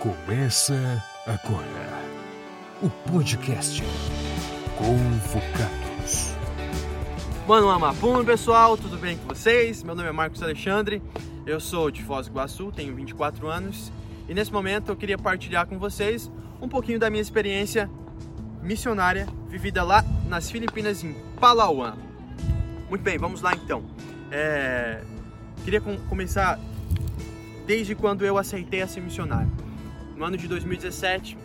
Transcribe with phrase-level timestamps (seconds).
[0.00, 2.02] Começa agora
[2.80, 3.82] o podcast
[4.78, 6.34] Convocados.
[7.46, 9.82] Mano Amapum, pessoal, tudo bem com vocês?
[9.82, 11.02] Meu nome é Marcos Alexandre,
[11.44, 13.92] eu sou de Foz do Iguaçu, tenho 24 anos
[14.26, 16.32] e nesse momento eu queria partilhar com vocês
[16.62, 17.90] um pouquinho da minha experiência
[18.62, 21.92] missionária vivida lá nas Filipinas, em Palawan.
[22.88, 23.84] Muito bem, vamos lá então.
[24.30, 25.02] É...
[25.62, 26.58] Queria com começar
[27.66, 29.68] desde quando eu aceitei a ser missionário.
[30.20, 31.38] No ano de 2017,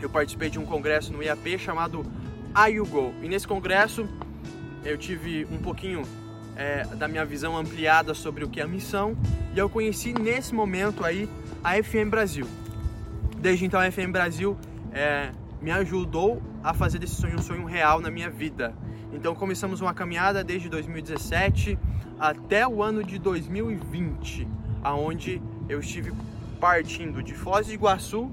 [0.00, 2.04] eu participei de um congresso no IAP chamado
[2.68, 3.14] IUGO.
[3.22, 4.08] E nesse congresso
[4.84, 6.02] eu tive um pouquinho
[6.56, 9.16] é, da minha visão ampliada sobre o que é a missão
[9.54, 11.28] e eu conheci nesse momento aí
[11.62, 12.48] a FM Brasil.
[13.38, 14.58] Desde então a FM Brasil
[14.90, 15.30] é,
[15.62, 18.74] me ajudou a fazer desse sonho um sonho real na minha vida.
[19.12, 21.78] Então começamos uma caminhada desde 2017
[22.18, 24.48] até o ano de 2020,
[24.82, 26.10] aonde eu estive
[26.60, 28.30] partindo de Foz do Iguaçu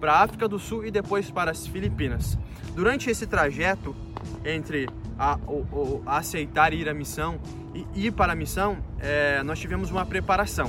[0.00, 2.38] para a África do Sul e depois para as Filipinas.
[2.74, 3.96] Durante esse trajeto
[4.44, 7.40] entre a, o, o, aceitar ir à missão
[7.74, 10.66] e ir para a missão, é, nós tivemos uma preparação.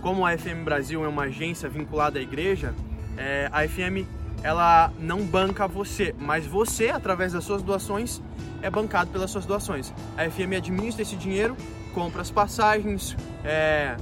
[0.00, 2.74] Como a FM Brasil é uma agência vinculada à igreja,
[3.16, 4.06] é, a FM
[4.42, 8.22] ela não banca você, mas você, através das suas doações,
[8.62, 9.92] é bancado pelas suas doações.
[10.16, 11.56] A FM administra esse dinheiro,
[11.92, 13.96] compra as passagens, é,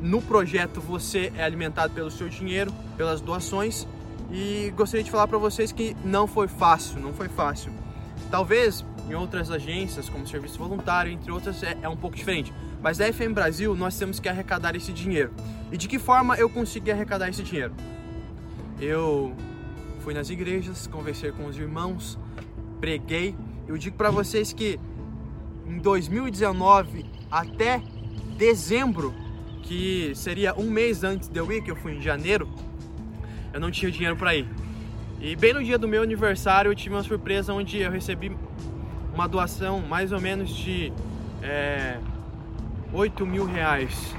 [0.00, 3.86] no projeto você é alimentado pelo seu dinheiro, pelas doações
[4.32, 7.72] e gostaria de falar para vocês que não foi fácil, não foi fácil.
[8.30, 12.52] Talvez em outras agências, como serviço voluntário, entre outras, é, é um pouco diferente.
[12.80, 15.32] Mas na FM Brasil nós temos que arrecadar esse dinheiro.
[15.70, 17.74] E de que forma eu consegui arrecadar esse dinheiro?
[18.80, 19.34] Eu
[20.00, 22.18] fui nas igrejas, conversei com os irmãos,
[22.80, 23.34] preguei.
[23.66, 24.78] Eu digo para vocês que
[25.66, 27.82] em 2019 até
[28.36, 29.14] dezembro
[29.62, 32.48] que seria um mês antes de eu ir, que eu fui em janeiro,
[33.52, 34.46] eu não tinha dinheiro para ir.
[35.20, 38.34] E bem no dia do meu aniversário eu tive uma surpresa onde eu recebi
[39.14, 40.92] uma doação mais ou menos de
[41.42, 41.98] é,
[42.92, 44.14] 8 mil reais.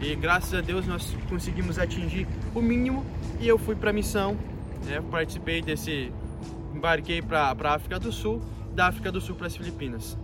[0.00, 3.04] E graças a Deus nós conseguimos atingir o mínimo
[3.40, 4.36] e eu fui para a missão,
[4.86, 6.12] né, participei desse,
[6.74, 8.42] embarquei para a África do Sul,
[8.74, 10.16] da África do Sul para as Filipinas.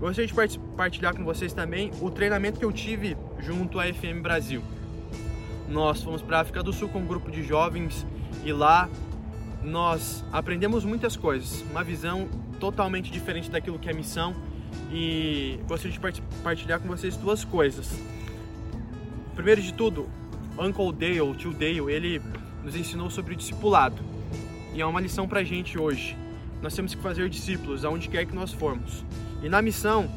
[0.00, 4.62] Gostaria de partilhar com vocês também o treinamento que eu tive junto à FM Brasil.
[5.68, 8.06] Nós fomos para a África do Sul com um grupo de jovens
[8.44, 8.88] e lá
[9.62, 12.28] nós aprendemos muitas coisas, uma visão
[12.58, 14.34] totalmente diferente daquilo que é missão
[14.90, 17.90] e gostaria de partilhar com vocês duas coisas.
[19.34, 20.08] Primeiro de tudo,
[20.58, 22.22] Uncle Dale, tio Dale, ele
[22.62, 24.02] nos ensinou sobre o discipulado
[24.72, 26.16] e é uma lição para a gente hoje.
[26.62, 29.04] Nós temos que fazer discípulos aonde quer que nós formos.
[29.42, 30.08] E na missão,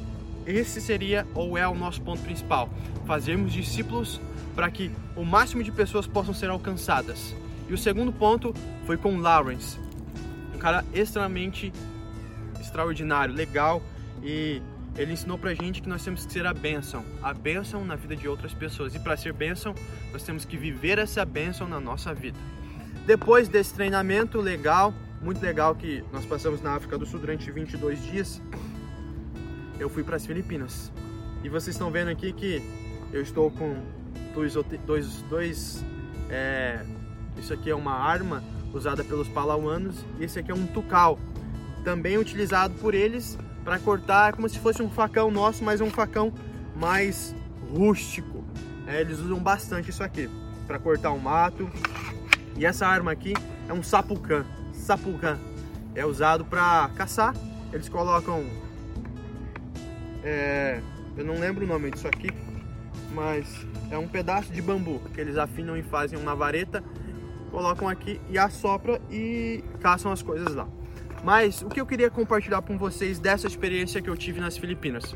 [0.47, 2.69] esse seria ou é o nosso ponto principal:
[3.05, 4.21] fazermos discípulos
[4.55, 7.35] para que o máximo de pessoas possam ser alcançadas.
[7.69, 8.53] E o segundo ponto
[8.85, 9.77] foi com Lawrence,
[10.55, 11.71] um cara extremamente
[12.59, 13.81] extraordinário, legal
[14.23, 14.61] e
[14.97, 18.15] ele ensinou pra gente que nós temos que ser a bênção, a bênção na vida
[18.15, 18.95] de outras pessoas.
[18.95, 19.75] E para ser bênção,
[20.11, 22.37] nós temos que viver essa bênção na nossa vida.
[23.05, 28.03] Depois desse treinamento legal, muito legal que nós passamos na África do Sul durante 22
[28.03, 28.41] dias,
[29.79, 30.91] eu fui para as Filipinas.
[31.43, 32.61] E vocês estão vendo aqui que
[33.11, 33.75] eu estou com
[34.33, 34.53] dois,
[34.85, 35.85] dois, dois
[36.29, 36.83] é,
[37.37, 38.43] isso aqui é uma arma
[38.73, 41.17] usada pelos palauanos e esse aqui é um tucal,
[41.83, 46.33] também utilizado por eles para cortar como se fosse um facão nosso, mas um facão
[46.75, 47.35] mais
[47.71, 48.43] rústico.
[48.85, 50.29] É, eles usam bastante isso aqui
[50.65, 51.69] para cortar o um mato.
[52.55, 53.33] E essa arma aqui
[53.67, 54.45] é um sapucã.
[54.71, 55.37] Sapucã
[55.93, 57.35] é usado para caçar.
[57.73, 58.45] Eles colocam
[60.27, 60.81] é,
[61.15, 62.29] eu não lembro o nome disso aqui,
[63.13, 66.83] mas é um pedaço de bambu que eles afinam e fazem uma vareta,
[67.49, 70.67] colocam aqui e assopra e caçam as coisas lá.
[71.23, 75.15] Mas o que eu queria compartilhar com vocês dessa experiência que eu tive nas Filipinas.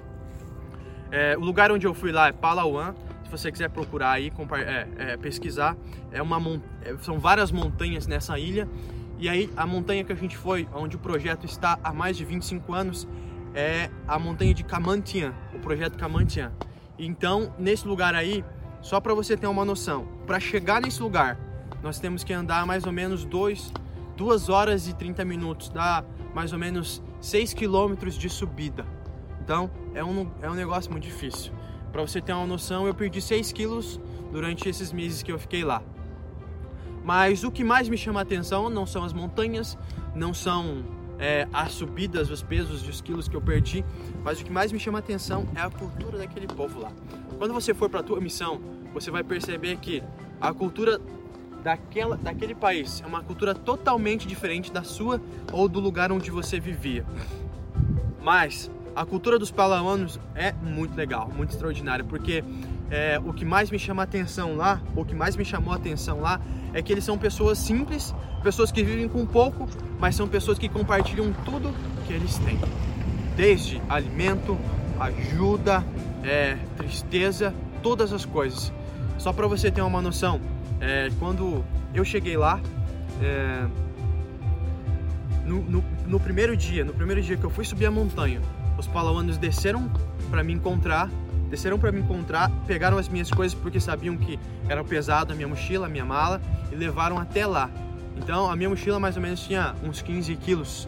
[1.12, 2.96] É, o lugar onde eu fui lá é Palawan.
[3.26, 4.32] Se você quiser procurar aí,
[4.66, 5.76] é, é, pesquisar,
[6.12, 8.68] é uma, é, são várias montanhas nessa ilha.
[9.20, 12.24] E aí a montanha que a gente foi, onde o projeto está há mais de
[12.24, 13.08] 25 anos,
[13.54, 16.52] é a montanha de Kamantian, o projeto Kamantian.
[16.98, 18.44] Então, nesse lugar aí,
[18.82, 21.38] só para você ter uma noção, para chegar nesse lugar,
[21.82, 23.74] nós temos que andar mais ou menos 2
[24.16, 26.04] duas horas e 30 minutos, dá
[26.34, 28.86] mais ou menos 6 quilômetros de subida.
[29.44, 31.52] Então, é um, é um negócio muito difícil.
[31.92, 34.00] Para você ter uma noção, eu perdi 6 quilos
[34.32, 35.82] durante esses meses que eu fiquei lá.
[37.04, 39.76] Mas o que mais me chama atenção não são as montanhas,
[40.14, 40.86] não são
[41.22, 43.86] é, as subidas, os pesos, os quilos que eu perdi,
[44.24, 46.92] mas o que mais me chama a atenção é a cultura daquele povo lá.
[47.38, 48.60] Quando você for para a tua missão,
[48.92, 50.04] você vai perceber que
[50.42, 51.00] a cultura
[51.64, 55.22] daquela, daquele país é uma cultura totalmente diferente da sua
[55.54, 57.06] ou do lugar onde você vivia.
[58.22, 62.44] Mas a cultura dos palauanos é muito legal, muito extraordinária, porque
[62.92, 66.20] é, o que mais me chama a atenção lá, o que mais me chamou atenção
[66.20, 66.42] lá,
[66.74, 69.68] é que eles são pessoas simples, pessoas que vivem com pouco,
[69.98, 71.74] mas são pessoas que compartilham tudo
[72.06, 72.60] que eles têm,
[73.38, 74.58] desde alimento,
[75.00, 75.86] ajuda,
[76.22, 78.74] é, tristeza, todas as coisas.
[79.18, 80.42] Só para você ter uma noção,
[80.82, 82.60] é, quando eu cheguei lá,
[83.22, 83.68] é,
[85.46, 88.42] no, no, no, primeiro dia, no primeiro dia que eu fui subir a montanha,
[88.78, 89.90] os palauanos desceram
[90.30, 91.10] para me encontrar,
[91.52, 94.40] desceram para me encontrar, pegaram as minhas coisas porque sabiam que
[94.70, 97.70] era pesado a minha mochila, a minha mala e levaram até lá.
[98.18, 100.88] Então a minha mochila mais ou menos tinha uns 15 quilos.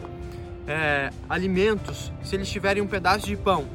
[0.66, 3.66] É, alimentos, se eles tiverem um pedaço de pão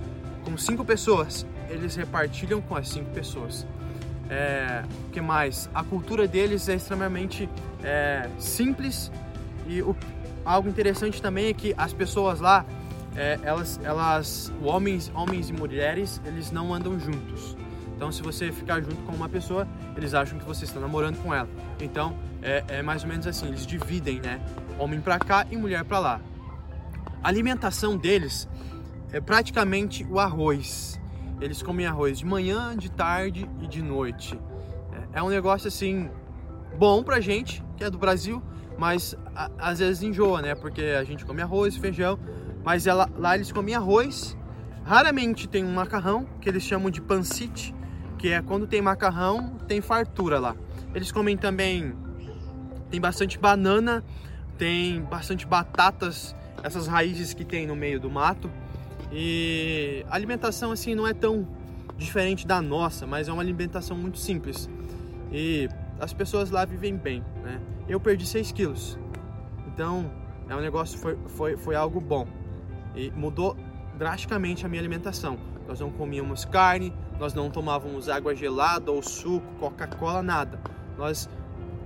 [0.43, 3.67] com cinco pessoas, eles repartilham com as cinco pessoas.
[4.27, 5.69] É, o que mais?
[5.73, 7.47] A cultura deles é extremamente
[7.83, 9.11] é, simples
[9.67, 9.95] e o,
[10.43, 12.65] algo interessante também é que as pessoas lá
[13.15, 17.57] é, elas, elas, homens, homens e mulheres, eles não andam juntos.
[17.95, 19.67] Então, se você ficar junto com uma pessoa,
[19.97, 21.49] eles acham que você está namorando com ela.
[21.81, 24.39] Então, é, é mais ou menos assim, eles dividem, né?
[24.77, 26.21] Homem para cá e mulher para lá.
[27.21, 28.47] A alimentação deles
[29.11, 30.99] é praticamente o arroz.
[31.41, 34.39] Eles comem arroz de manhã, de tarde e de noite.
[35.13, 36.09] É, é um negócio assim
[36.77, 38.41] bom pra gente, que é do Brasil,
[38.77, 40.55] mas a, às vezes enjoa, né?
[40.55, 42.17] Porque a gente come arroz, feijão,
[42.63, 44.37] mas ela, lá eles comem arroz.
[44.83, 47.75] Raramente tem um macarrão, que eles chamam de pancite,
[48.17, 50.55] que é quando tem macarrão, tem fartura lá.
[50.93, 51.93] Eles comem também,
[52.89, 54.03] tem bastante banana,
[54.57, 58.49] tem bastante batatas, essas raízes que tem no meio do mato.
[59.11, 61.47] E a alimentação assim não é tão
[61.97, 64.69] diferente da nossa, mas é uma alimentação muito simples.
[65.31, 65.69] E
[65.99, 67.59] as pessoas lá vivem bem, né?
[67.87, 68.97] Eu perdi 6 quilos,
[69.67, 70.11] então
[70.47, 72.27] é um negócio foi, foi, foi algo bom
[72.95, 73.55] e mudou
[73.97, 75.37] drasticamente a minha alimentação.
[75.67, 80.59] Nós não comíamos carne, nós não tomávamos água gelada ou suco, Coca-Cola, nada.
[80.97, 81.29] Nós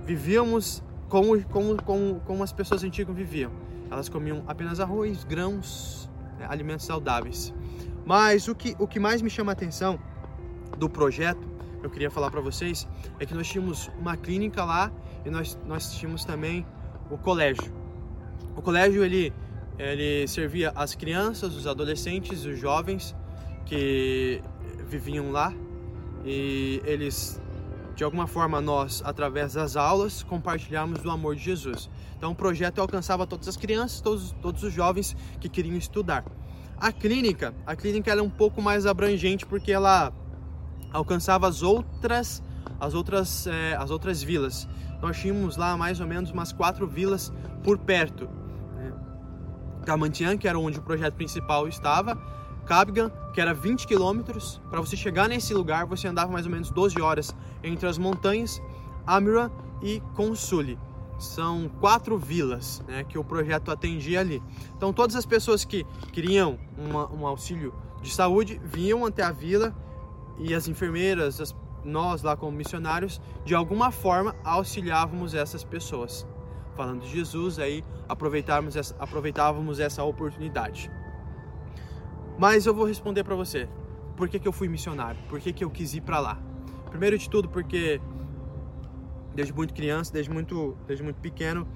[0.06, 3.50] vivíamos como, como, como, como as pessoas antigas viviam.
[3.90, 7.52] Elas comiam apenas arroz, grãos, né, alimentos saudáveis.
[8.06, 9.98] Mas o que, o que mais me chama a atenção
[10.78, 11.46] do projeto,
[11.82, 14.90] eu queria falar para vocês, é que nós tínhamos uma clínica lá
[15.24, 16.66] e nós, nós tínhamos também
[17.10, 17.72] o colégio.
[18.56, 19.32] O colégio ele
[19.78, 23.14] ele servia as crianças, os adolescentes, os jovens
[23.66, 24.40] que
[24.88, 25.52] viviam lá
[26.24, 27.40] e eles
[27.96, 31.88] de alguma forma nós através das aulas compartilhamos do amor de Jesus.
[32.16, 36.24] Então o projeto alcançava todas as crianças, todos, todos os jovens que queriam estudar.
[36.76, 40.12] A clínica, a clínica era é um pouco mais abrangente porque ela
[40.92, 42.42] alcançava as outras
[42.80, 44.68] as outras é, as outras vilas.
[45.00, 47.32] Nós tínhamos lá mais ou menos umas quatro vilas
[47.62, 48.28] por perto
[49.84, 52.16] Gamantian, que era onde o projeto principal estava,
[52.66, 54.60] Cabgan, que era 20 quilômetros.
[54.70, 58.60] Para você chegar nesse lugar, você andava mais ou menos 12 horas entre as montanhas,
[59.06, 59.52] Amira
[59.82, 60.78] e Consuli.
[61.18, 64.42] São quatro vilas né, que o projeto atendia ali.
[64.76, 67.72] Então, todas as pessoas que queriam uma, um auxílio
[68.02, 69.74] de saúde vinham até a vila
[70.38, 71.54] e as enfermeiras, as,
[71.84, 76.26] nós lá como missionários, de alguma forma auxiliávamos essas pessoas
[76.74, 80.90] falando de Jesus, aí aproveitávamos essa, aproveitávamos essa oportunidade.
[82.38, 83.68] Mas eu vou responder para você,
[84.16, 85.20] por que, que eu fui missionário?
[85.28, 86.38] Por que, que eu quis ir para lá?
[86.90, 88.00] Primeiro de tudo, porque
[89.34, 91.66] desde muito criança, desde muito, desde muito pequeno,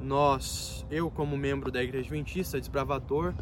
[0.00, 3.34] nós, eu como membro da Igreja Adventista, desbravador,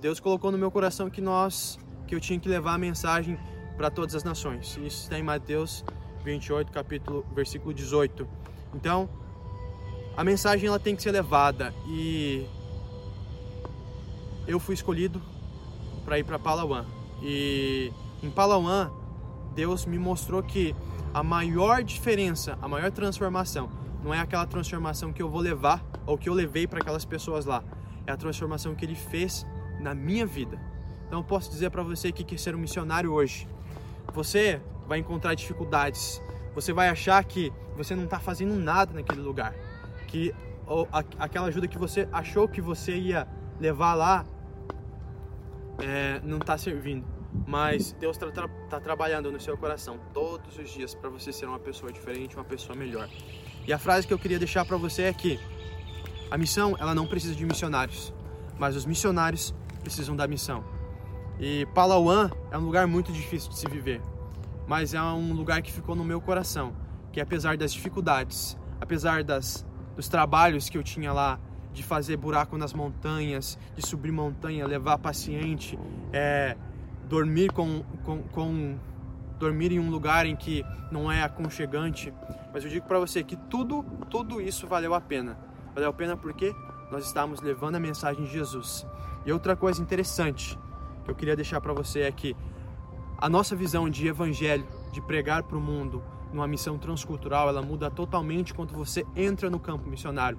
[0.00, 3.38] Deus colocou no meu coração que nós, que eu tinha que levar a mensagem
[3.76, 4.76] para todas as nações.
[4.78, 5.84] Isso está em Mateus
[6.24, 8.26] 28, capítulo, versículo 18.
[8.74, 9.08] Então,
[10.20, 11.72] a mensagem ela tem que ser levada.
[11.86, 12.46] E
[14.46, 15.18] eu fui escolhido
[16.04, 16.84] para ir para Palawan.
[17.22, 17.90] E
[18.22, 18.90] em Palawan
[19.54, 20.76] Deus me mostrou que
[21.14, 23.70] a maior diferença, a maior transformação
[24.04, 27.46] não é aquela transformação que eu vou levar ou que eu levei para aquelas pessoas
[27.46, 27.64] lá,
[28.06, 29.46] é a transformação que Ele fez
[29.80, 30.60] na minha vida.
[31.06, 33.48] Então eu posso dizer para você que quer ser um missionário hoje,
[34.12, 36.20] você vai encontrar dificuldades,
[36.54, 39.54] você vai achar que você não está fazendo nada naquele lugar
[40.10, 40.34] que
[40.66, 43.26] ou, a, aquela ajuda que você achou que você ia
[43.58, 44.24] levar lá
[45.78, 47.06] é, não está servindo.
[47.46, 51.46] Mas Deus está tra tá trabalhando no seu coração todos os dias para você ser
[51.46, 53.08] uma pessoa diferente, uma pessoa melhor.
[53.66, 55.38] E a frase que eu queria deixar para você é que
[56.30, 58.12] a missão ela não precisa de missionários,
[58.58, 60.64] mas os missionários precisam da missão.
[61.38, 64.02] E Palawan é um lugar muito difícil de se viver,
[64.66, 66.74] mas é um lugar que ficou no meu coração
[67.12, 69.66] que apesar das dificuldades, apesar das,
[70.00, 71.38] dos trabalhos que eu tinha lá,
[71.74, 75.78] de fazer buraco nas montanhas, de subir montanha, levar paciente,
[76.10, 76.56] é,
[77.06, 78.78] dormir com, com, com
[79.38, 82.14] dormir em um lugar em que não é aconchegante,
[82.50, 85.36] mas eu digo para você que tudo, tudo isso valeu a pena.
[85.74, 86.54] Valeu a pena porque
[86.90, 88.86] nós estamos levando a mensagem de Jesus.
[89.26, 90.58] E outra coisa interessante
[91.04, 92.34] que eu queria deixar para você é que
[93.18, 97.90] a nossa visão de evangelho, de pregar para o mundo, numa missão transcultural, ela muda
[97.90, 100.38] totalmente quando você entra no campo missionário.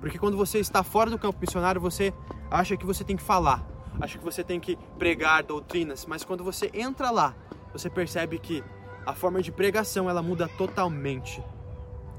[0.00, 2.12] Porque quando você está fora do campo missionário, você
[2.50, 3.66] acha que você tem que falar,
[4.00, 7.34] acha que você tem que pregar doutrinas, mas quando você entra lá,
[7.72, 8.62] você percebe que
[9.06, 11.42] a forma de pregação ela muda totalmente.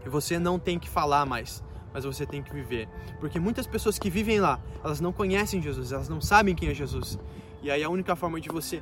[0.06, 1.64] E você não tem que falar mais,
[1.94, 2.90] mas você tem que viver.
[3.20, 6.74] Porque muitas pessoas que vivem lá, elas não conhecem Jesus, elas não sabem quem é
[6.74, 7.18] Jesus.
[7.62, 8.82] E aí a única forma de você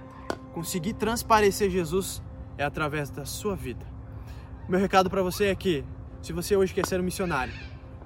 [0.54, 2.22] conseguir transparecer Jesus
[2.58, 3.86] é através da sua vida.
[4.70, 5.84] Meu recado para você é que,
[6.22, 7.54] se você hoje quer ser um missionário,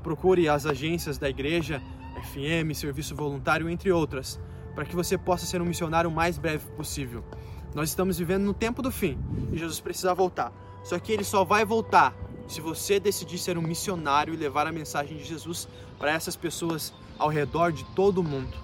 [0.02, 1.82] procure as agências da igreja,
[2.24, 4.40] FM, serviço voluntário, entre outras,
[4.74, 7.24] para que você possa ser um missionário o mais breve possível.
[7.76, 9.20] Nós estamos vivendo no tempo do fim
[9.52, 10.52] e Jesus precisa voltar.
[10.84, 12.16] Só que ele só vai voltar
[12.48, 15.68] se você decidir ser um missionário e levar a mensagem de Jesus
[16.00, 18.56] para essas pessoas ao redor de todo o mundo.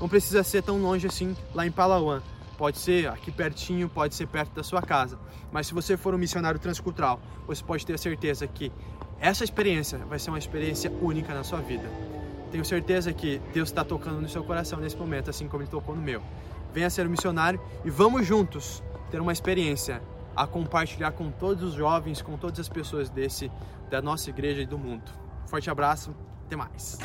[0.00, 2.22] Não precisa ser tão longe assim lá em Palawan.
[2.56, 5.18] Pode ser aqui pertinho, pode ser perto da sua casa.
[5.50, 8.70] Mas se você for um missionário transcultural, você pode ter certeza que
[9.20, 11.88] essa experiência vai ser uma experiência única na sua vida.
[12.50, 15.96] Tenho certeza que Deus está tocando no seu coração nesse momento, assim como Ele tocou
[15.96, 16.22] no meu.
[16.72, 20.00] Venha ser um missionário e vamos juntos ter uma experiência
[20.36, 23.50] a compartilhar com todos os jovens, com todas as pessoas desse
[23.90, 25.10] da nossa igreja e do mundo.
[25.46, 26.14] Forte abraço,
[26.46, 26.98] até mais.